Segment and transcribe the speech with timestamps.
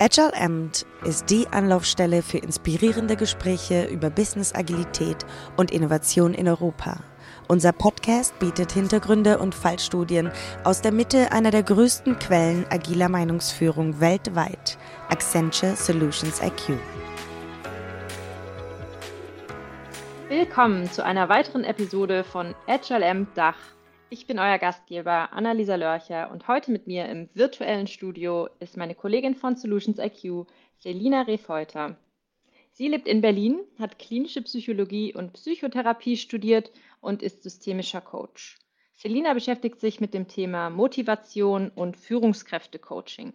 [0.00, 7.00] Agile Amt ist die Anlaufstelle für inspirierende Gespräche über Business Agilität und Innovation in Europa.
[7.48, 10.30] Unser Podcast bietet Hintergründe und Fallstudien
[10.62, 16.78] aus der Mitte einer der größten Quellen agiler Meinungsführung weltweit, Accenture Solutions IQ.
[20.28, 23.56] Willkommen zu einer weiteren Episode von Agile Amt Dach
[24.10, 28.94] ich bin euer Gastgeber Annalisa Lörcher und heute mit mir im virtuellen Studio ist meine
[28.94, 30.46] Kollegin von Solutions IQ,
[30.78, 31.96] Selina Refeuter.
[32.72, 38.58] Sie lebt in Berlin, hat klinische Psychologie und Psychotherapie studiert und ist systemischer Coach.
[38.94, 43.34] Selina beschäftigt sich mit dem Thema Motivation und Führungskräfte-Coaching.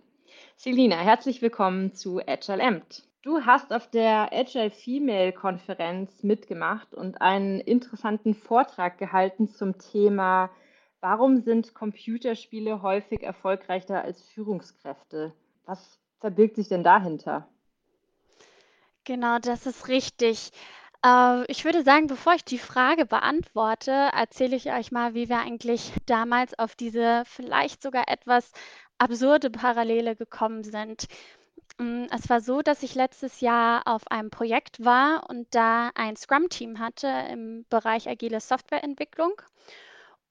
[0.57, 3.03] Selina, herzlich willkommen zu Agile Amt.
[3.21, 10.49] Du hast auf der Agile Female Konferenz mitgemacht und einen interessanten Vortrag gehalten zum Thema
[11.03, 15.33] Warum sind Computerspiele häufig erfolgreicher als Führungskräfte?
[15.65, 17.45] Was verbirgt sich denn dahinter?
[19.03, 20.51] Genau, das ist richtig.
[21.05, 25.39] Äh, ich würde sagen, bevor ich die Frage beantworte, erzähle ich euch mal, wie wir
[25.39, 28.53] eigentlich damals auf diese vielleicht sogar etwas
[28.97, 31.07] absurde Parallele gekommen sind.
[31.79, 36.15] Mm, es war so, dass ich letztes Jahr auf einem Projekt war und da ein
[36.15, 39.33] Scrum-Team hatte im Bereich agile Softwareentwicklung.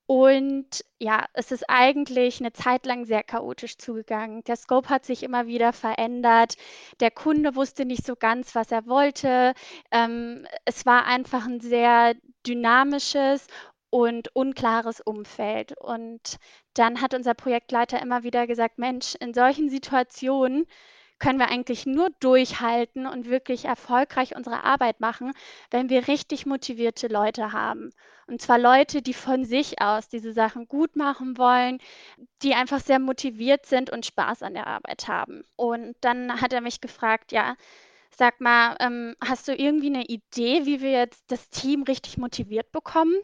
[0.07, 4.45] Und ja, es ist eigentlich eine Zeit lang sehr chaotisch zugegangen.
[4.45, 6.57] Der Scope hat sich immer wieder verändert.
[7.01, 9.55] Der Kunde wusste nicht so ganz, was er wollte.
[9.91, 12.15] Ähm, es war einfach ein sehr
[12.47, 13.47] dynamisches
[13.91, 15.79] und unklares Umfeld.
[15.79, 16.39] Und
[16.75, 20.67] dann hat unser Projektleiter immer wieder gesagt, Mensch, in solchen Situationen
[21.23, 25.33] können wir eigentlich nur durchhalten und wirklich erfolgreich unsere Arbeit machen,
[25.71, 27.93] wenn wir richtig motivierte Leute haben.
[28.27, 31.79] Und zwar Leute, die von sich aus diese Sachen gut machen wollen,
[32.43, 35.45] die einfach sehr motiviert sind und Spaß an der Arbeit haben.
[35.55, 37.55] Und dann hat er mich gefragt, ja,
[38.11, 42.73] sag mal, ähm, hast du irgendwie eine Idee, wie wir jetzt das Team richtig motiviert
[42.73, 43.15] bekommen?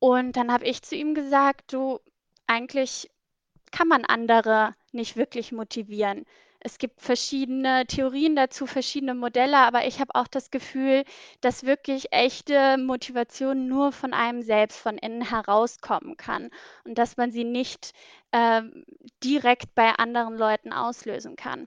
[0.00, 1.98] Und dann habe ich zu ihm gesagt, du,
[2.46, 3.10] eigentlich
[3.72, 6.26] kann man andere nicht wirklich motivieren.
[6.62, 11.04] Es gibt verschiedene Theorien dazu, verschiedene Modelle, aber ich habe auch das Gefühl,
[11.40, 16.50] dass wirklich echte Motivation nur von einem selbst, von innen herauskommen kann
[16.84, 17.92] und dass man sie nicht
[18.32, 18.62] äh,
[19.24, 21.66] direkt bei anderen Leuten auslösen kann.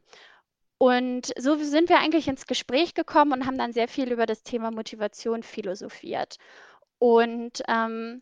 [0.78, 4.44] Und so sind wir eigentlich ins Gespräch gekommen und haben dann sehr viel über das
[4.44, 6.38] Thema Motivation philosophiert.
[7.00, 8.22] Und ähm,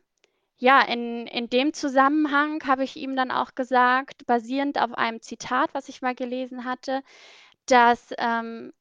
[0.61, 5.73] ja, in, in dem Zusammenhang habe ich ihm dann auch gesagt, basierend auf einem Zitat,
[5.73, 7.01] was ich mal gelesen hatte,
[7.65, 8.71] dass ähm,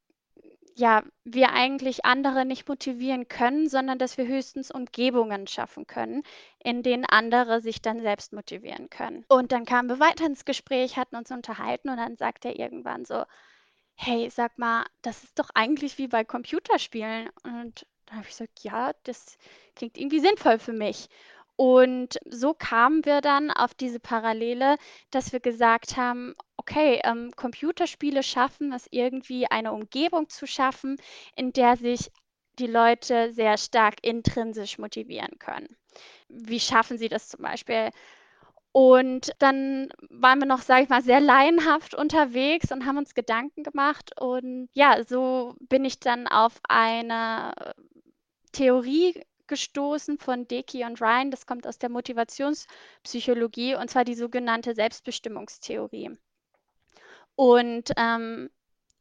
[0.74, 6.22] ja, wir eigentlich andere nicht motivieren können, sondern dass wir höchstens Umgebungen schaffen können,
[6.62, 9.24] in denen andere sich dann selbst motivieren können.
[9.28, 13.06] Und dann kamen wir weiter ins Gespräch, hatten uns unterhalten und dann sagt er irgendwann
[13.06, 13.24] so,
[13.94, 17.30] hey, sag mal, das ist doch eigentlich wie bei Computerspielen.
[17.42, 19.38] Und da habe ich gesagt, ja, das
[19.76, 21.08] klingt irgendwie sinnvoll für mich.
[21.60, 24.76] Und so kamen wir dann auf diese Parallele,
[25.10, 30.97] dass wir gesagt haben, okay, ähm, Computerspiele schaffen es irgendwie, eine Umgebung zu schaffen,
[31.37, 32.10] in der sich
[32.59, 35.76] die Leute sehr stark intrinsisch motivieren können.
[36.31, 37.91] Wie schaffen sie das zum Beispiel?
[38.72, 43.65] Und dann waren wir noch, sage ich mal, sehr laienhaft unterwegs und haben uns Gedanken
[43.65, 44.19] gemacht.
[44.19, 47.53] Und ja, so bin ich dann auf eine
[48.53, 51.31] Theorie gestoßen von Deki und Ryan.
[51.31, 56.16] Das kommt aus der Motivationspsychologie und zwar die sogenannte Selbstbestimmungstheorie.
[57.37, 58.49] Und ähm,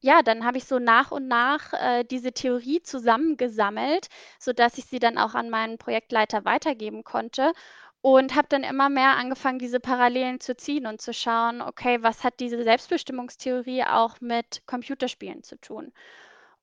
[0.02, 4.08] ja, dann habe ich so nach und nach äh, diese Theorie zusammengesammelt,
[4.40, 7.54] sodass ich sie dann auch an meinen Projektleiter weitergeben konnte
[8.02, 12.24] und habe dann immer mehr angefangen, diese Parallelen zu ziehen und zu schauen, okay, was
[12.24, 15.92] hat diese Selbstbestimmungstheorie auch mit Computerspielen zu tun?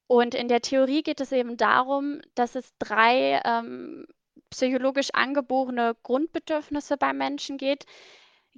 [0.07, 4.07] Und in der Theorie geht es eben darum, dass es drei ähm,
[4.51, 7.87] psychologisch angeborene Grundbedürfnisse bei Menschen geht,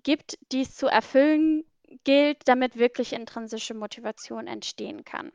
[0.03, 1.65] gibt, die es zu erfüllen
[2.05, 5.33] gilt, damit wirklich intrinsische Motivation entstehen kann.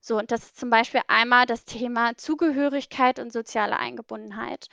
[0.00, 4.68] So, und das ist zum Beispiel einmal das Thema Zugehörigkeit und soziale Eingebundenheit.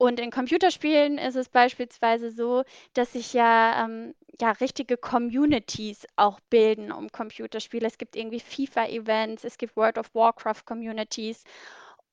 [0.00, 2.64] Und in Computerspielen ist es beispielsweise so,
[2.94, 7.86] dass sich ja, ähm, ja richtige Communities auch bilden um Computerspiele.
[7.86, 11.44] Es gibt irgendwie FIFA-Events, es gibt World of Warcraft-Communities.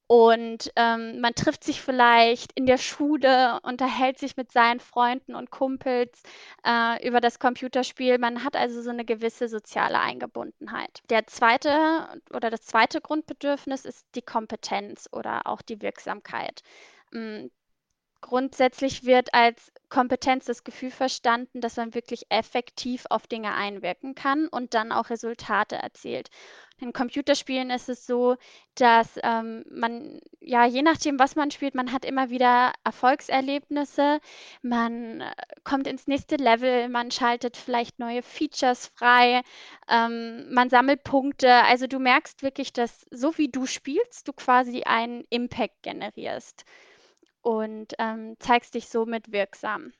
[0.08, 5.50] Und ähm, man trifft sich vielleicht in der Schule, unterhält sich mit seinen Freunden und
[5.50, 6.24] Kumpels
[6.66, 8.18] äh, über das Computerspiel.
[8.18, 11.04] Man hat also so eine gewisse soziale Eingebundenheit.
[11.10, 16.64] Der zweite oder das zweite Grundbedürfnis ist die Kompetenz oder auch die Wirksamkeit.
[18.28, 24.50] Grundsätzlich wird als Kompetenz das Gefühl verstanden, dass man wirklich effektiv auf Dinge einwirken kann
[24.50, 26.30] und dann auch Resultate erzielt.
[26.82, 28.36] In Computerspielen ist es so,
[28.76, 34.20] dass ähm, man, ja, je nachdem, was man spielt, man hat immer wieder Erfolgserlebnisse,
[34.62, 35.32] man äh,
[35.64, 39.42] kommt ins nächste Level, man schaltet vielleicht neue Features frei,
[39.88, 41.64] ähm, man sammelt Punkte.
[41.64, 46.66] Also du merkst wirklich, dass so wie du spielst, du quasi einen Impact generierst
[47.48, 49.94] und ähm, zeigst dich somit wirksam.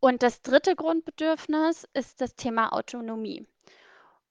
[0.00, 3.46] Und das dritte Grundbedürfnis ist das Thema Autonomie.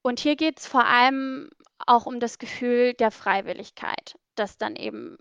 [0.02, 1.52] Und hier geht es vor allem
[1.86, 5.20] auch um das Gefühl der Freiwilligkeit, das dann eben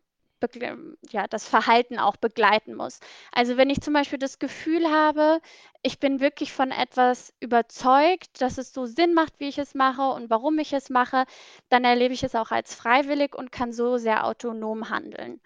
[1.10, 3.00] ja, das Verhalten auch begleiten muss.
[3.32, 5.40] Also wenn ich zum Beispiel das Gefühl habe,
[5.82, 10.08] ich bin wirklich von etwas überzeugt, dass es so Sinn macht, wie ich es mache
[10.08, 11.26] und warum ich es mache,
[11.68, 15.42] dann erlebe ich es auch als freiwillig und kann so sehr autonom handeln.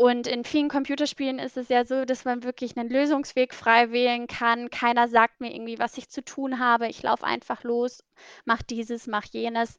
[0.00, 4.28] Und in vielen Computerspielen ist es ja so, dass man wirklich einen Lösungsweg frei wählen
[4.28, 4.70] kann.
[4.70, 6.88] Keiner sagt mir irgendwie, was ich zu tun habe.
[6.88, 8.02] Ich laufe einfach los,
[8.46, 9.76] mache dieses, mache jenes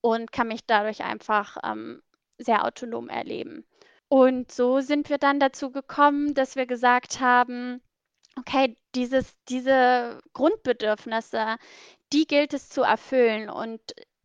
[0.00, 2.02] und kann mich dadurch einfach ähm,
[2.36, 3.64] sehr autonom erleben.
[4.08, 7.80] Und so sind wir dann dazu gekommen, dass wir gesagt haben,
[8.36, 11.58] okay, dieses, diese Grundbedürfnisse,
[12.12, 13.48] die gilt es zu erfüllen.
[13.48, 13.80] Und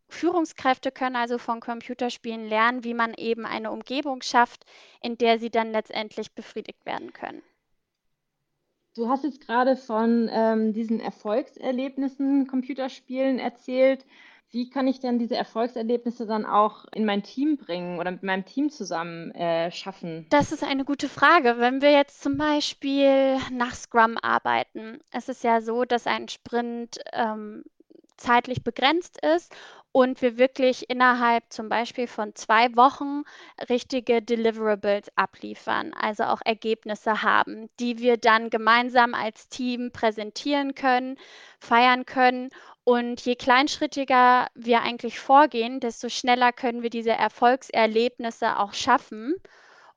[0.07, 4.66] Führungskräfte können also von Computerspielen lernen, wie man eben eine Umgebung schafft,
[5.02, 7.42] in der sie dann letztendlich befriedigt werden können.
[8.96, 14.06] Du hast jetzt gerade von ähm, diesen Erfolgserlebnissen Computerspielen erzählt.
[14.52, 18.46] Wie kann ich denn diese Erfolgserlebnisse dann auch in mein Team bringen oder mit meinem
[18.46, 20.28] Team zusammen äh, schaffen?
[20.30, 21.56] Das ist eine gute Frage.
[21.57, 27.00] Wenn wir jetzt zum Beispiel nach Scrum arbeiten, es ist ja so, dass ein Sprint
[27.12, 27.66] ähm,
[28.16, 29.54] zeitlich begrenzt ist
[29.95, 33.24] und wir wirklich innerhalb zum Beispiel von zwei Wochen
[33.69, 41.18] richtige Deliverables abliefern, also auch Ergebnisse haben, die wir dann gemeinsam als Team präsentieren können,
[41.59, 42.50] feiern können.
[42.83, 49.33] Und je kleinschrittiger wir eigentlich vorgehen, desto schneller können wir diese Erfolgserlebnisse auch schaffen.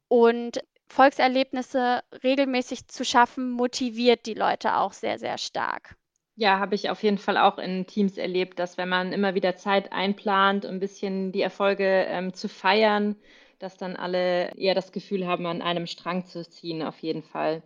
[0.06, 0.60] Und
[0.90, 5.97] Erfolgserlebnisse regelmäßig zu schaffen, motiviert die Leute auch sehr, sehr stark.
[6.40, 9.56] Ja, habe ich auf jeden Fall auch in Teams erlebt, dass wenn man immer wieder
[9.56, 13.16] Zeit einplant, um ein bisschen die Erfolge ähm, zu feiern,
[13.58, 17.62] dass dann alle eher das Gefühl haben, an einem Strang zu ziehen, auf jeden Fall.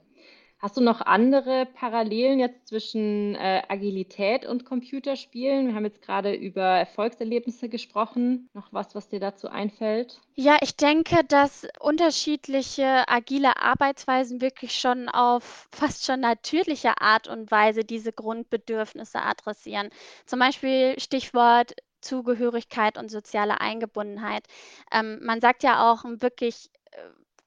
[0.62, 5.66] Hast du noch andere Parallelen jetzt zwischen äh, Agilität und Computerspielen?
[5.66, 8.48] Wir haben jetzt gerade über Erfolgserlebnisse gesprochen.
[8.54, 10.20] Noch was, was dir dazu einfällt?
[10.34, 17.50] Ja, ich denke, dass unterschiedliche agile Arbeitsweisen wirklich schon auf fast schon natürliche Art und
[17.50, 19.88] Weise diese Grundbedürfnisse adressieren.
[20.26, 21.72] Zum Beispiel Stichwort
[22.02, 24.46] Zugehörigkeit und soziale Eingebundenheit.
[24.92, 26.98] Ähm, man sagt ja auch, wirklich äh,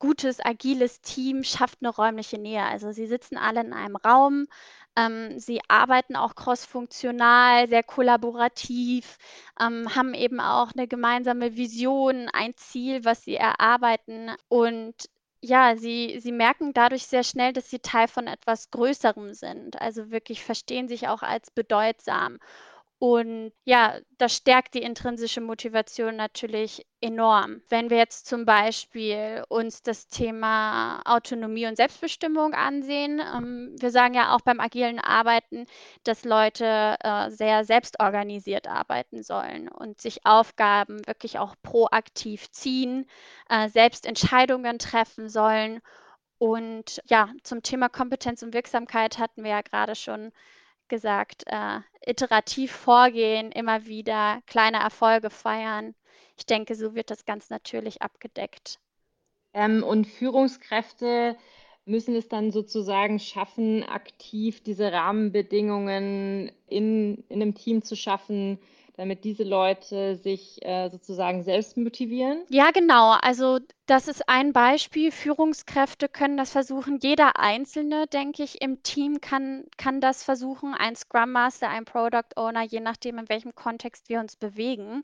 [0.05, 2.63] gutes, agiles Team schafft eine räumliche Nähe.
[2.63, 4.47] Also sie sitzen alle in einem Raum,
[4.95, 9.17] ähm, sie arbeiten auch crossfunktional, sehr kollaborativ,
[9.59, 14.95] ähm, haben eben auch eine gemeinsame Vision, ein Ziel, was sie erarbeiten und
[15.41, 19.79] ja, sie, sie merken dadurch sehr schnell, dass sie Teil von etwas Größerem sind.
[19.79, 22.39] Also wirklich verstehen sich auch als bedeutsam.
[22.97, 27.61] Und ja, das stärkt die intrinsische Motivation natürlich enorm.
[27.67, 34.13] Wenn wir jetzt zum Beispiel uns das Thema Autonomie und Selbstbestimmung ansehen, ähm, wir sagen
[34.13, 35.65] ja auch beim agilen Arbeiten,
[36.03, 43.07] dass Leute äh, sehr selbstorganisiert arbeiten sollen und sich Aufgaben wirklich auch proaktiv ziehen,
[43.49, 45.81] äh, selbst Entscheidungen treffen sollen.
[46.37, 50.31] Und ja, zum Thema Kompetenz und Wirksamkeit hatten wir ja gerade schon
[50.87, 55.95] gesagt, äh, iterativ vorgehen, immer wieder kleine Erfolge feiern.
[56.37, 58.79] Ich denke, so wird das ganz natürlich abgedeckt.
[59.53, 61.37] Ähm, und Führungskräfte
[61.85, 68.59] müssen es dann sozusagen schaffen, aktiv diese Rahmenbedingungen in, in einem Team zu schaffen,
[68.97, 72.43] damit diese Leute sich äh, sozusagen selbst motivieren?
[72.49, 73.15] Ja, genau.
[73.21, 75.11] Also das ist ein Beispiel.
[75.11, 76.99] Führungskräfte können das versuchen.
[77.01, 80.73] Jeder Einzelne, denke ich, im Team kann, kann das versuchen.
[80.73, 85.03] Ein Scrum Master, ein Product Owner, je nachdem, in welchem Kontext wir uns bewegen.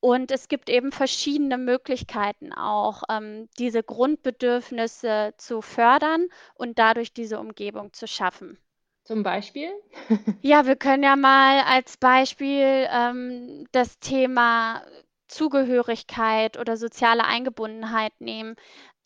[0.00, 7.40] Und es gibt eben verschiedene Möglichkeiten auch, ähm, diese Grundbedürfnisse zu fördern und dadurch diese
[7.40, 8.58] Umgebung zu schaffen.
[9.06, 9.70] Zum Beispiel?
[10.42, 14.84] Ja, wir können ja mal als Beispiel ähm, das Thema
[15.28, 18.54] Zugehörigkeit oder soziale Eingebundenheit nehmen.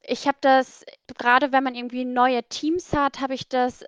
[0.02, 0.85] Ich habe das,
[1.19, 3.85] gerade wenn man irgendwie neue Teams hat, habe ich das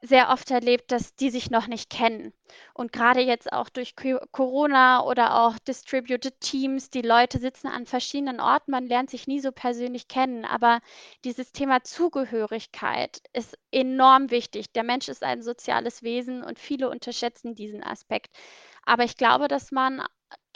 [0.00, 2.32] sehr oft erlebt, dass die sich noch nicht kennen.
[2.74, 3.94] Und gerade jetzt auch durch
[4.32, 9.40] Corona oder auch Distributed Teams, die Leute sitzen an verschiedenen Orten, man lernt sich nie
[9.40, 10.44] so persönlich kennen.
[10.44, 10.80] Aber
[11.24, 14.72] dieses Thema Zugehörigkeit ist enorm wichtig.
[14.72, 18.36] Der Mensch ist ein soziales Wesen und viele unterschätzen diesen Aspekt.
[18.84, 20.02] Aber ich glaube, dass man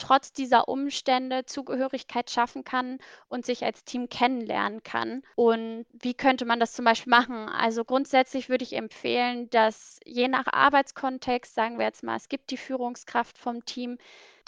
[0.03, 5.23] trotz dieser Umstände Zugehörigkeit schaffen kann und sich als Team kennenlernen kann.
[5.35, 7.47] Und wie könnte man das zum Beispiel machen?
[7.47, 12.51] Also grundsätzlich würde ich empfehlen, dass je nach Arbeitskontext, sagen wir jetzt mal, es gibt
[12.51, 13.97] die Führungskraft vom Team,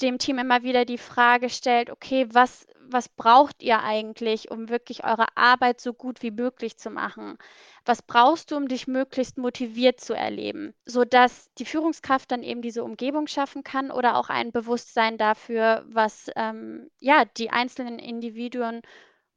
[0.02, 5.04] dem Team immer wieder die Frage stellt, okay, was, was braucht ihr eigentlich, um wirklich
[5.04, 7.38] eure Arbeit so gut wie möglich zu machen?
[7.84, 12.86] Was brauchst du, um dich möglichst motiviert zu erleben, sodass die Führungskraft dann eben diese
[12.86, 18.82] Umgebung schaffen kann oder auch ein Bewusstsein dafür, was ähm, ja die einzelnen Individuen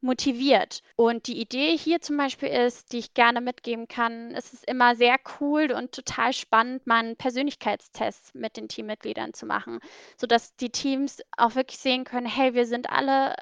[0.01, 0.81] motiviert.
[0.95, 4.95] Und die Idee hier zum Beispiel ist, die ich gerne mitgeben kann, es ist immer
[4.95, 9.79] sehr cool und total spannend, mal einen Persönlichkeitstest mit den Teammitgliedern zu machen,
[10.17, 13.35] sodass die Teams auch wirklich sehen können, hey, wir sind alle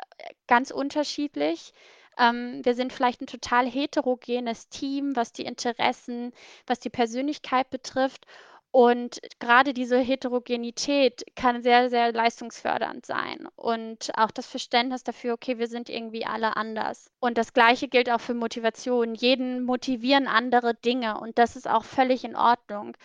[0.48, 1.74] ganz unterschiedlich.
[2.18, 6.34] Ähm, wir sind vielleicht ein total heterogenes Team, was die Interessen,
[6.66, 8.26] was die Persönlichkeit betrifft.
[8.72, 13.48] Und gerade diese Heterogenität kann sehr, sehr leistungsfördernd sein.
[13.56, 17.10] Und auch das Verständnis dafür, okay, wir sind irgendwie alle anders.
[17.20, 19.16] Und das Gleiche gilt auch für Motivation.
[19.16, 22.96] Jeden motivieren andere Dinge und das ist auch völlig in Ordnung.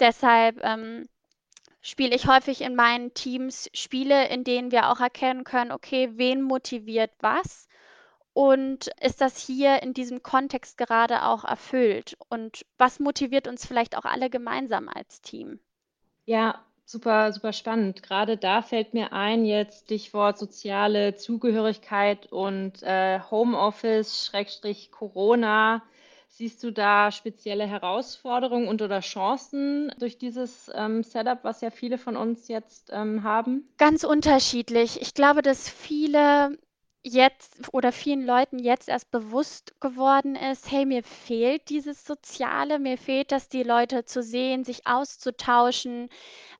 [0.00, 1.08] Deshalb ähm,
[1.80, 6.42] spiele ich häufig in meinen Teams Spiele, in denen wir auch erkennen können, okay, wen
[6.42, 7.68] motiviert was
[8.34, 12.16] und ist das hier in diesem Kontext gerade auch erfüllt?
[12.28, 15.60] Und was motiviert uns vielleicht auch alle gemeinsam als Team?
[16.24, 18.02] Ja, super, super spannend.
[18.02, 25.82] Gerade da fällt mir ein, jetzt Stichwort soziale Zugehörigkeit und äh, Homeoffice, Schrägstrich Corona.
[26.28, 31.98] Siehst du da spezielle Herausforderungen und oder Chancen durch dieses ähm, Setup, was ja viele
[31.98, 33.68] von uns jetzt ähm, haben?
[33.76, 35.02] Ganz unterschiedlich.
[35.02, 36.56] Ich glaube, dass viele
[37.02, 42.96] jetzt oder vielen Leuten jetzt erst bewusst geworden ist, hey, mir fehlt dieses Soziale, mir
[42.96, 46.08] fehlt das, die Leute zu sehen, sich auszutauschen.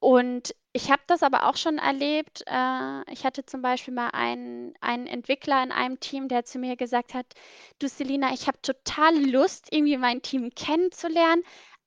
[0.00, 2.42] Und ich habe das aber auch schon erlebt.
[2.46, 6.76] Äh, ich hatte zum Beispiel mal einen, einen Entwickler in einem Team, der zu mir
[6.76, 7.26] gesagt hat,
[7.78, 11.42] du Selina, ich habe total Lust, irgendwie mein Team kennenzulernen,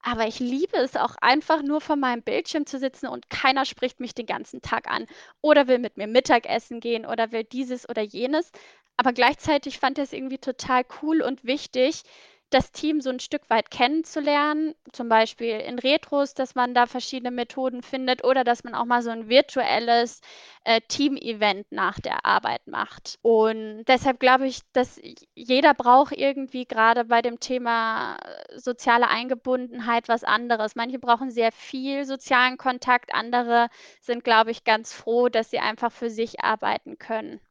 [0.06, 4.00] aber ich liebe es auch einfach nur vor meinem Bildschirm zu sitzen und keiner spricht
[4.00, 5.08] mich den ganzen Tag an
[5.42, 8.52] oder will mit mir Mittagessen gehen oder will dieses oder jenes.
[8.98, 12.04] Aber gleichzeitig fand er es irgendwie total cool und wichtig,
[12.50, 17.32] das Team so ein Stück weit kennenzulernen, zum Beispiel in Retros, dass man da verschiedene
[17.32, 20.22] Methoden findet oder dass man auch mal so ein virtuelles
[20.64, 23.18] äh, Team-Event nach der Arbeit macht.
[23.22, 25.02] Und deshalb glaube ich, dass
[25.34, 30.76] jeder braucht irgendwie gerade bei dem Thema äh, soziale Eingebundenheit was anderes.
[30.76, 33.70] Manche brauchen sehr viel sozialen Kontakt, andere
[34.02, 37.42] sind, glaube ich, ganz froh, dass sie einfach für sich arbeiten können.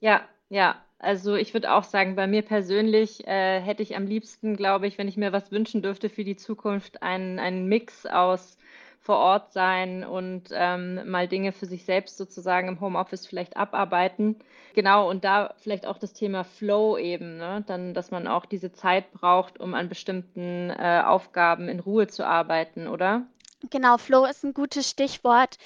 [0.00, 4.56] Ja, ja, also ich würde auch sagen, bei mir persönlich äh, hätte ich am liebsten,
[4.56, 8.58] glaube ich, wenn ich mir was wünschen dürfte für die Zukunft, einen, Mix aus
[9.00, 14.36] vor Ort sein und ähm, mal Dinge für sich selbst sozusagen im Homeoffice vielleicht abarbeiten.
[14.74, 17.64] Genau, und da vielleicht auch das Thema Flow eben, ne?
[17.66, 22.26] dann, dass man auch diese Zeit braucht, um an bestimmten äh, Aufgaben in Ruhe zu
[22.26, 23.26] arbeiten, oder?
[23.70, 25.56] Genau, Flow ist ein gutes Stichwort.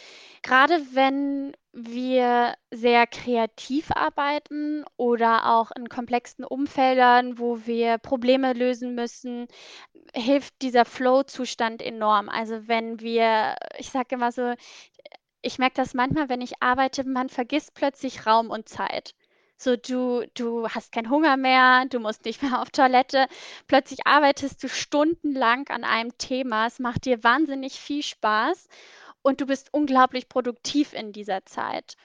[0.42, 8.94] Gerade wenn wir sehr kreativ arbeiten oder auch in komplexen Umfeldern, wo wir Probleme lösen
[8.94, 9.46] müssen,
[10.14, 12.28] hilft dieser Flow-Zustand enorm.
[12.30, 14.54] Also wenn wir, ich sage immer so,
[15.42, 19.14] ich merke das manchmal, wenn ich arbeite, man vergisst plötzlich Raum und Zeit.
[19.62, 23.26] So, du, du hast keinen Hunger mehr, du musst nicht mehr auf Toilette.
[23.68, 26.66] Plötzlich arbeitest du stundenlang an einem Thema.
[26.66, 28.68] Es macht dir wahnsinnig viel Spaß
[29.22, 31.96] und du bist unglaublich produktiv in dieser Zeit.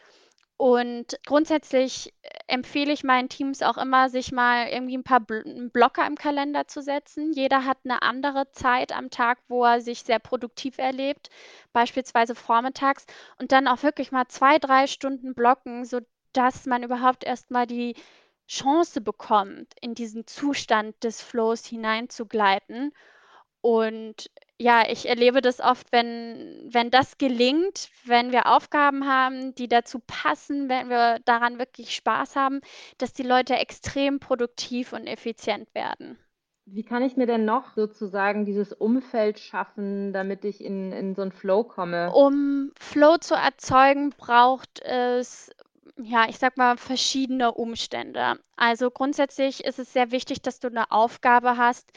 [0.58, 6.06] Und grundsätzlich äh, empfehle ich meinen Teams auch immer, sich mal irgendwie ein paar Blocker
[6.06, 7.34] im Kalender zu setzen.
[7.34, 11.30] Jeder hat eine andere Zeit am Tag, wo er sich sehr produktiv erlebt,
[11.74, 13.06] beispielsweise vormittags,
[13.40, 16.02] und dann auch wirklich mal zwei, drei Stunden blocken, so
[16.38, 17.96] dass man überhaupt erst mal die
[18.48, 22.94] Chance bekommt, in diesen Zustand des Flows hineinzugleiten.
[23.62, 24.30] Und
[24.60, 30.00] ja, ich erlebe das oft, wenn, wenn das gelingt, wenn wir Aufgaben haben, die dazu
[30.06, 32.62] passen, wenn wir daran wirklich Spaß haben,
[32.98, 36.18] dass die Leute extrem produktiv und effizient werden.
[36.70, 41.22] Wie kann ich mir denn noch sozusagen dieses Umfeld schaffen, damit ich in, in so
[41.22, 42.12] einen Flow komme?
[42.14, 45.50] Um Flow zu erzeugen, braucht es
[45.98, 48.40] ja, ich sag mal, verschiedene Umstände.
[48.56, 51.92] Also grundsätzlich ist es sehr wichtig, dass du eine Aufgabe hast,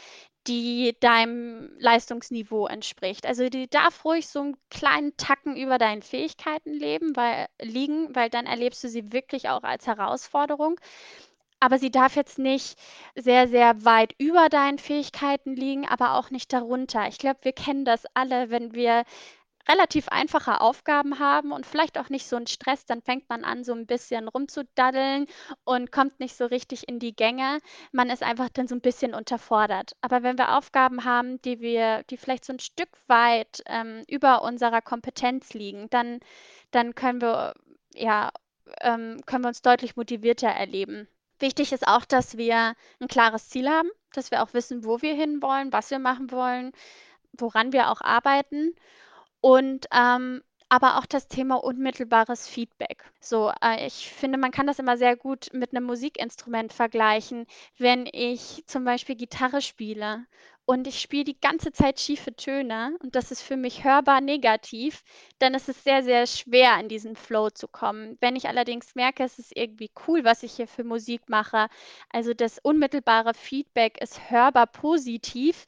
[0.47, 3.26] die deinem Leistungsniveau entspricht.
[3.26, 8.30] Also die darf ruhig so einen kleinen Tacken über deinen Fähigkeiten leben, weil, liegen, weil
[8.30, 10.80] dann erlebst du sie wirklich auch als Herausforderung.
[11.61, 12.78] Aber sie darf jetzt nicht
[13.14, 17.07] sehr, sehr weit über deinen Fähigkeiten liegen, aber auch nicht darunter.
[17.09, 19.04] Ich glaube, wir kennen das alle, wenn wir
[19.69, 23.64] relativ einfache Aufgaben haben und vielleicht auch nicht so einen Stress, dann fängt man an,
[23.64, 25.26] so ein bisschen rumzudaddeln
[25.64, 27.59] und kommt nicht so richtig in die Gänge.
[27.93, 29.93] Man ist einfach dann so ein bisschen unterfordert.
[30.00, 34.43] Aber wenn wir Aufgaben haben, die wir die vielleicht so ein Stück weit, ähm, über
[34.43, 36.21] unserer Kompetenz liegen, dann
[36.71, 37.55] dann können wir
[37.95, 38.31] ja,
[38.81, 41.09] ähm, können wir uns deutlich motivierter erleben.
[41.38, 45.14] Wichtig ist auch, dass wir ein klares Ziel haben, dass wir auch wissen, wo wir
[45.14, 46.73] hinwollen, was wir machen wollen,
[47.33, 48.75] woran wir auch arbeiten.
[49.40, 53.04] Und, ähm, aber auch das Thema unmittelbares Feedback.
[53.20, 57.47] So, äh, ich finde, man kann das immer sehr gut mit einem Musikinstrument vergleichen.
[57.76, 60.26] Wenn ich zum Beispiel Gitarre spiele
[60.66, 65.02] und ich spiele die ganze Zeit schiefe Töne und das ist für mich hörbar negativ,
[65.40, 68.16] dann ist es sehr, sehr schwer, in diesen Flow zu kommen.
[68.20, 71.66] Wenn ich allerdings merke, es ist irgendwie cool, was ich hier für Musik mache,
[72.11, 75.64] also das unmittelbare Feedback ist hörbar positiv,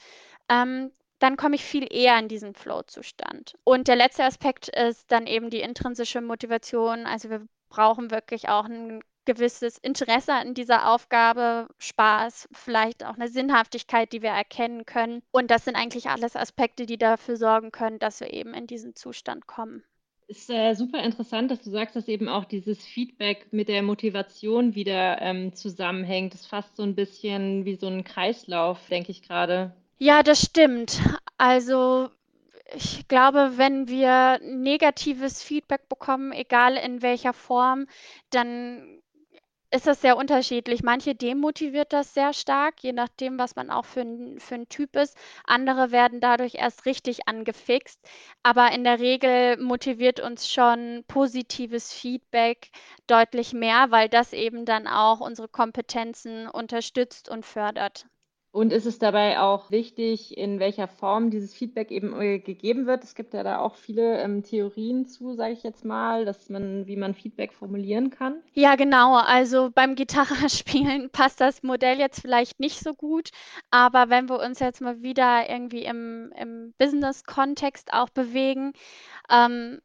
[0.48, 3.54] ähm, dann komme ich viel eher in diesen Flow-Zustand.
[3.64, 7.06] Und der letzte Aspekt ist dann eben die intrinsische Motivation.
[7.06, 13.28] Also wir brauchen wirklich auch ein gewisses Interesse an dieser Aufgabe, Spaß, vielleicht auch eine
[13.28, 15.22] Sinnhaftigkeit, die wir erkennen können.
[15.30, 18.96] Und das sind eigentlich alles Aspekte, die dafür sorgen können, dass wir eben in diesen
[18.96, 19.84] Zustand kommen.
[20.26, 24.74] Ist äh, super interessant, dass du sagst, dass eben auch dieses Feedback mit der Motivation
[24.74, 26.34] wieder ähm, zusammenhängt.
[26.34, 29.72] Das ist fast so ein bisschen wie so ein Kreislauf, denke ich gerade.
[30.04, 31.00] Ja, das stimmt.
[31.38, 32.10] Also,
[32.74, 37.86] ich glaube, wenn wir negatives Feedback bekommen, egal in welcher Form,
[38.30, 39.02] dann
[39.70, 40.82] ist das sehr unterschiedlich.
[40.82, 44.96] Manche demotiviert das sehr stark, je nachdem, was man auch für ein für 'n Typ
[44.96, 45.16] ist.
[45.44, 48.00] Andere werden dadurch erst richtig angefixt.
[48.42, 52.70] Aber in der Regel motiviert uns schon positives Feedback
[53.08, 58.06] deutlich mehr, weil das eben dann auch unsere Kompetenzen unterstützt und fördert.
[58.52, 63.02] Und ist es dabei auch wichtig, in welcher Form dieses Feedback eben äh, gegeben wird?
[63.02, 66.86] Es gibt ja da auch viele ähm, Theorien zu, sage ich jetzt mal, dass man,
[66.86, 68.42] wie man Feedback formulieren kann.
[68.52, 69.16] Ja, genau.
[69.16, 73.30] Also beim Gitarrespielen passt das Modell jetzt vielleicht nicht so gut,
[73.70, 78.74] aber wenn wir uns jetzt mal wieder irgendwie im, im Business-Kontext auch bewegen,
[79.30, 79.80] ähm,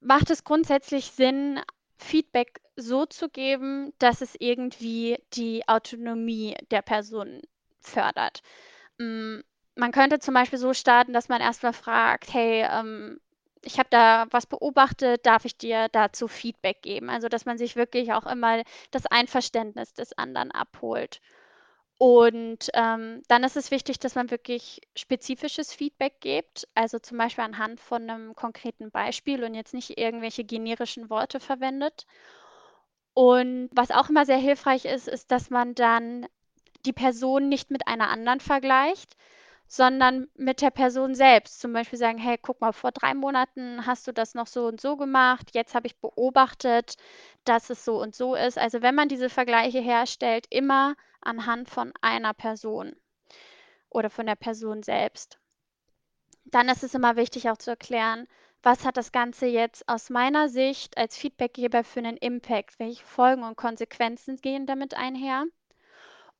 [0.00, 1.60] macht es grundsätzlich Sinn,
[1.96, 7.40] Feedback so zu geben, dass es irgendwie die Autonomie der Person
[7.88, 8.42] fördert.
[8.98, 9.42] Hm,
[9.76, 13.20] man könnte zum Beispiel so starten, dass man erstmal fragt: „Hey, ähm,
[13.62, 17.76] ich habe da was beobachtet, darf ich dir dazu Feedback geben?“ Also, dass man sich
[17.76, 21.20] wirklich auch immer das Einverständnis des anderen abholt.
[22.00, 27.44] Und, ähm, dann ist es wichtig, dass man wirklich spezifisches Feedback gibt, also zum Beispiel
[27.44, 32.06] anhand von einem konkreten Beispiel und jetzt nicht irgendwelche generischen Worte verwendet.
[33.14, 36.26] Und was auch immer sehr hilfreich ist, ist, dass man dann
[36.88, 39.14] die Person nicht mit einer anderen vergleicht,
[39.66, 41.60] sondern mit der Person selbst.
[41.60, 44.80] Zum Beispiel sagen, hey, guck mal, vor drei Monaten hast du das noch so und
[44.80, 46.96] so gemacht, jetzt habe ich beobachtet,
[47.44, 48.58] dass es so und so ist.
[48.58, 52.96] Also wenn man diese Vergleiche herstellt, immer anhand von einer Person
[53.90, 55.38] oder von der Person selbst.
[56.46, 58.26] Dann ist es immer wichtig auch zu erklären,
[58.62, 62.78] was hat das Ganze jetzt aus meiner Sicht als Feedbackgeber für einen Impact?
[62.78, 65.44] Welche Folgen und Konsequenzen gehen damit einher?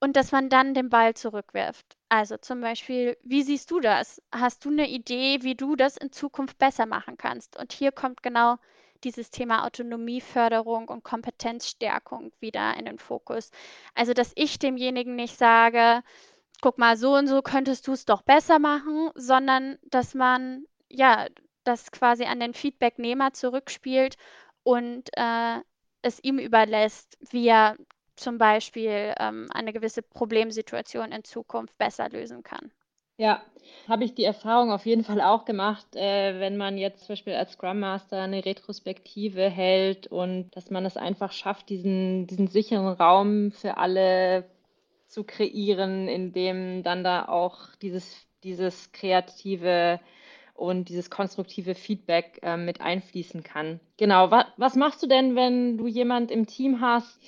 [0.01, 1.97] Und dass man dann den Ball zurückwirft.
[2.09, 4.23] Also zum Beispiel, wie siehst du das?
[4.33, 7.59] Hast du eine Idee, wie du das in Zukunft besser machen kannst?
[7.59, 8.57] Und hier kommt genau
[9.05, 13.51] dieses Thema Autonomieförderung und Kompetenzstärkung wieder in den Fokus.
[13.95, 16.03] Also, dass ich demjenigen nicht sage,
[16.61, 21.27] guck mal, so und so könntest du es doch besser machen, sondern dass man ja
[21.65, 24.17] das quasi an den Feedbacknehmer zurückspielt
[24.63, 25.61] und äh,
[26.03, 27.77] es ihm überlässt, wie er
[28.19, 32.71] zum Beispiel ähm, eine gewisse Problemsituation in Zukunft besser lösen kann.
[33.17, 33.43] Ja,
[33.89, 37.35] habe ich die Erfahrung auf jeden Fall auch gemacht, äh, wenn man jetzt zum Beispiel
[37.35, 42.87] als Scrum Master eine Retrospektive hält und dass man es einfach schafft, diesen, diesen sicheren
[42.87, 44.45] Raum für alle
[45.09, 49.99] zu kreieren, in dem dann da auch dieses, dieses kreative
[50.55, 53.81] und dieses konstruktive Feedback äh, mit einfließen kann.
[53.97, 57.21] Genau, was, was machst du denn, wenn du jemand im Team hast,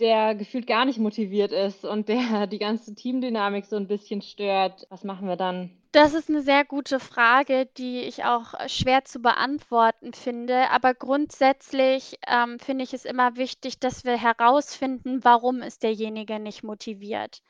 [0.00, 4.86] der gefühlt gar nicht motiviert ist und der die ganze Teamdynamik so ein bisschen stört.
[4.90, 5.70] Was machen wir dann?
[5.92, 10.70] Das ist eine sehr gute Frage, die ich auch schwer zu beantworten finde.
[10.70, 16.64] Aber grundsätzlich ähm, finde ich es immer wichtig, dass wir herausfinden, warum ist derjenige nicht
[16.64, 17.42] motiviert.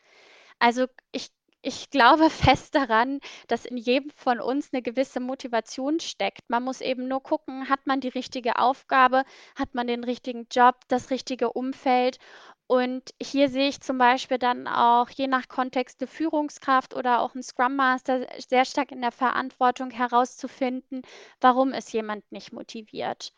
[0.59, 1.31] Also ich
[1.65, 6.49] ich glaube fest daran, dass in jedem von uns eine gewisse Motivation steckt.
[6.49, 9.25] Man muss eben nur gucken, hat man die richtige Aufgabe,
[9.57, 12.19] hat man den richtigen Job, das richtige Umfeld.
[12.67, 17.35] Und hier sehe ich zum Beispiel dann auch je nach Kontext eine Führungskraft oder auch
[17.35, 21.03] ein Scrum Master sehr stark in der Verantwortung herauszufinden,
[21.41, 23.33] warum ist jemand nicht motiviert.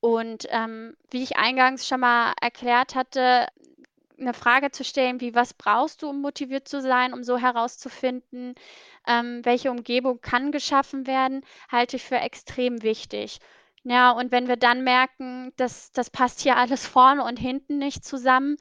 [0.00, 3.48] Und ähm, wie ich eingangs schon mal erklärt hatte,
[4.18, 8.54] eine Frage zu stellen, wie was brauchst du, um motiviert zu sein, um so herauszufinden,
[9.06, 13.38] ähm, welche Umgebung kann geschaffen werden, halte ich für extrem wichtig.
[13.84, 18.04] Ja, und wenn wir dann merken, dass das passt hier alles vorne und hinten nicht
[18.04, 18.56] zusammen,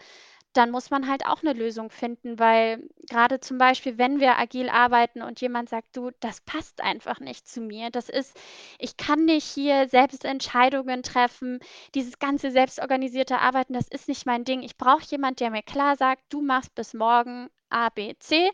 [0.57, 4.69] dann muss man halt auch eine Lösung finden, weil gerade zum Beispiel, wenn wir agil
[4.69, 8.37] arbeiten und jemand sagt, du, das passt einfach nicht zu mir, das ist,
[8.79, 11.59] ich kann nicht hier selbst Entscheidungen treffen,
[11.93, 14.63] dieses ganze selbstorganisierte Arbeiten, das ist nicht mein Ding.
[14.63, 18.49] Ich brauche jemand, der mir klar sagt, du machst bis morgen A, B, C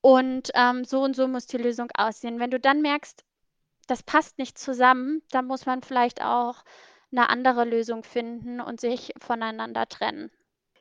[0.00, 2.40] und ähm, so und so muss die Lösung aussehen.
[2.40, 3.24] Wenn du dann merkst,
[3.86, 6.64] das passt nicht zusammen, dann muss man vielleicht auch
[7.12, 10.30] eine andere Lösung finden und sich voneinander trennen.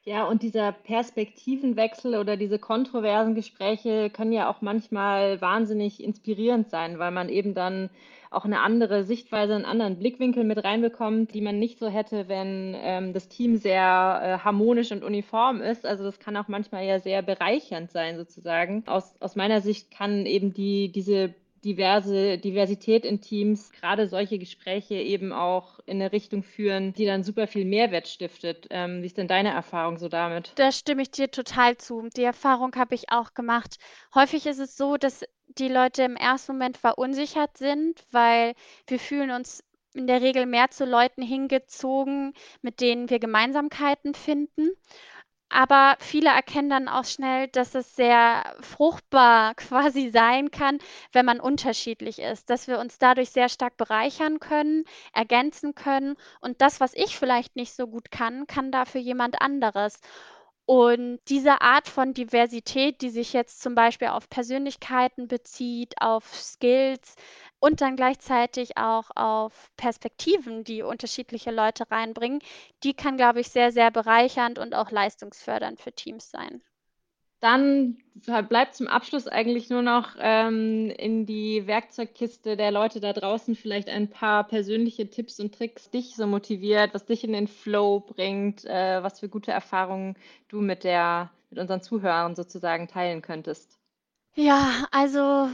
[0.10, 6.98] Ja, und dieser Perspektivenwechsel oder diese kontroversen Gespräche können ja auch manchmal wahnsinnig inspirierend sein,
[6.98, 7.92] weil man eben dann
[8.32, 12.76] auch eine andere Sichtweise, einen anderen Blickwinkel mit reinbekommt, die man nicht so hätte, wenn
[12.80, 13.84] ähm, das Team sehr
[14.24, 15.86] äh, harmonisch und uniform ist.
[15.86, 18.82] Also das kann auch manchmal ja sehr bereichernd sein, sozusagen.
[18.88, 24.96] Aus, aus meiner Sicht kann eben die, diese diverse Diversität in Teams, gerade solche Gespräche
[24.96, 28.68] eben auch in eine Richtung führen, die dann super viel Mehrwert stiftet.
[28.70, 30.54] Ähm, wie ist denn deine Erfahrung so damit?
[30.56, 32.08] Da stimme ich dir total zu.
[32.16, 33.78] Die Erfahrung habe ich auch gemacht.
[34.14, 38.54] Häufig ist es so, dass die Leute im ersten Moment verunsichert sind, weil
[38.88, 44.70] wir fühlen uns in der Regel mehr zu Leuten hingezogen, mit denen wir Gemeinsamkeiten finden.
[45.50, 50.78] Aber viele erkennen dann auch schnell, dass es sehr fruchtbar quasi sein kann,
[51.12, 56.62] wenn man unterschiedlich ist, dass wir uns dadurch sehr stark bereichern können, ergänzen können und
[56.62, 60.00] das, was ich vielleicht nicht so gut kann, kann dafür jemand anderes.
[60.66, 67.16] Und diese Art von Diversität, die sich jetzt zum Beispiel auf Persönlichkeiten bezieht, auf Skills,
[67.60, 72.40] und dann gleichzeitig auch auf Perspektiven, die unterschiedliche Leute reinbringen,
[72.84, 76.62] die kann, glaube ich, sehr, sehr bereichernd und auch leistungsfördernd für Teams sein.
[77.42, 77.98] Dann
[78.50, 83.88] bleibt zum Abschluss eigentlich nur noch ähm, in die Werkzeugkiste der Leute da draußen vielleicht
[83.88, 88.66] ein paar persönliche Tipps und Tricks, dich so motiviert, was dich in den Flow bringt,
[88.66, 90.18] äh, was für gute Erfahrungen
[90.50, 93.80] du mit der, mit unseren Zuhörern sozusagen teilen könntest.
[94.36, 95.50] Ja, also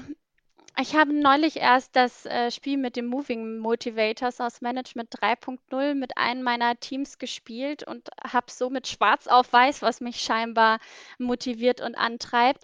[0.80, 6.18] ich habe neulich erst das äh, Spiel mit den Moving Motivators aus Management 3.0 mit
[6.18, 10.80] einem meiner Teams gespielt und habe somit schwarz auf weiß, was mich scheinbar
[11.18, 12.64] motiviert und antreibt.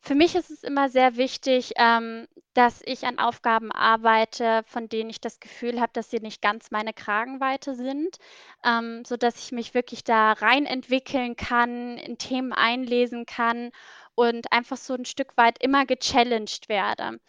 [0.00, 5.08] Für mich ist es immer sehr wichtig, ähm, dass ich an Aufgaben arbeite, von denen
[5.08, 8.18] ich das Gefühl habe, dass sie nicht ganz meine Kragenweite sind,
[8.64, 13.70] ähm, sodass ich mich wirklich da rein entwickeln kann, in Themen einlesen kann
[14.14, 17.20] und einfach so ein Stück weit immer gechallenged werde.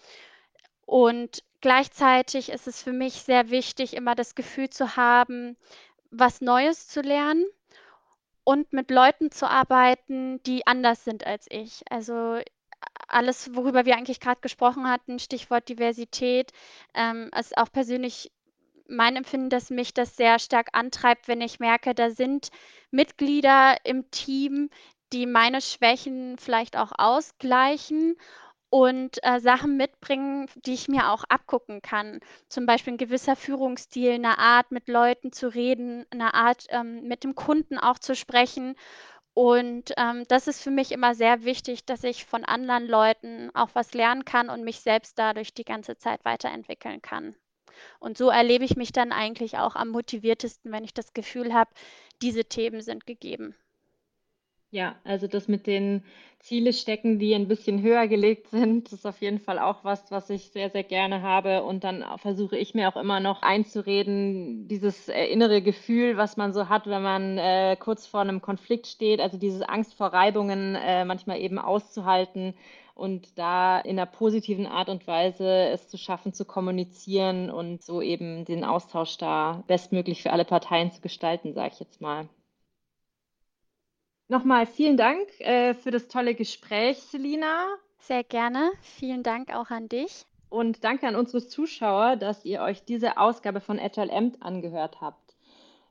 [0.85, 5.57] Und gleichzeitig ist es für mich sehr wichtig, immer das Gefühl zu haben,
[6.11, 7.45] was Neues zu lernen
[8.43, 11.83] und mit Leuten zu arbeiten, die anders sind als ich.
[11.89, 12.39] Also
[13.07, 16.51] alles, worüber wir eigentlich gerade gesprochen hatten, Stichwort Diversität,
[16.93, 18.31] ähm, ist auch persönlich
[18.87, 22.49] mein Empfinden, dass mich das sehr stark antreibt, wenn ich merke, da sind
[22.91, 24.69] Mitglieder im Team,
[25.15, 28.17] die meine Schwächen vielleicht auch ausgleichen
[28.69, 32.19] und äh, Sachen mitbringen, die ich mir auch abgucken kann.
[32.49, 37.23] Zum Beispiel ein gewisser Führungsstil, eine Art, mit Leuten zu reden, eine Art, ähm, mit
[37.23, 38.75] dem Kunden auch zu sprechen.
[39.33, 43.69] Und ähm, das ist für mich immer sehr wichtig, dass ich von anderen Leuten auch
[43.73, 47.37] was lernen kann und mich selbst dadurch die ganze Zeit weiterentwickeln kann.
[47.99, 51.71] Und so erlebe ich mich dann eigentlich auch am motiviertesten, wenn ich das Gefühl habe,
[52.21, 53.55] diese Themen sind gegeben.
[54.75, 56.03] Ja, also das mit den
[56.39, 60.29] Ziele stecken, die ein bisschen höher gelegt sind, ist auf jeden Fall auch was, was
[60.29, 61.63] ich sehr, sehr gerne habe.
[61.63, 66.51] Und dann versuche ich mir auch immer noch einzureden, dieses äh, innere Gefühl, was man
[66.51, 70.75] so hat, wenn man äh, kurz vor einem Konflikt steht, also diese Angst vor Reibungen
[70.75, 72.53] äh, manchmal eben auszuhalten
[72.95, 78.01] und da in einer positiven Art und Weise es zu schaffen, zu kommunizieren und so
[78.01, 82.27] eben den Austausch da bestmöglich für alle Parteien zu gestalten, sage ich jetzt mal.
[84.27, 87.67] Nochmal vielen Dank äh, für das tolle Gespräch, Selina.
[87.99, 88.71] Sehr gerne.
[88.81, 90.25] Vielen Dank auch an dich.
[90.49, 95.35] Und danke an unsere Zuschauer, dass ihr euch diese Ausgabe von Agile Amt angehört habt.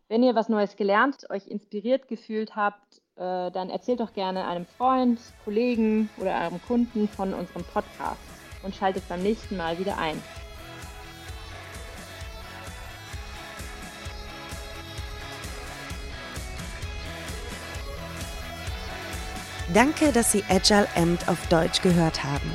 [0.09, 4.66] Wenn ihr was Neues gelernt, euch inspiriert gefühlt habt äh, dann erzählt doch gerne einem
[4.66, 8.20] Freund, Kollegen oder einem Kunden von unserem Podcast
[8.64, 10.20] und schaltet beim nächsten Mal wieder ein.
[19.74, 22.52] Danke, dass Sie Agile Amt auf Deutsch gehört haben.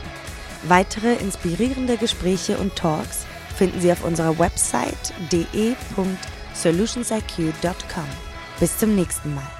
[0.63, 3.25] Weitere inspirierende Gespräche und Talks
[3.57, 8.05] finden Sie auf unserer Website de.solutionsiq.com.
[8.59, 9.58] Bis zum nächsten Mal.